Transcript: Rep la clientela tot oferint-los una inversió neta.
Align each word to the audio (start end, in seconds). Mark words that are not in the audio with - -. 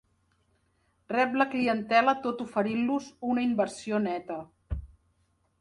Rep 1.15 1.35
la 1.41 1.47
clientela 1.51 2.17
tot 2.25 2.41
oferint-los 2.47 3.13
una 3.35 3.47
inversió 3.51 4.01
neta. 4.11 4.41